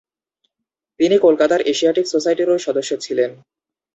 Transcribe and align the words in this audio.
তিনি 0.99 1.15
কলকাতার 1.17 1.61
এশিয়াটিক 1.71 2.05
সোসাইটিরও 2.07 2.57
সদস্য 2.57 2.91
ছিলেন। 2.97 3.31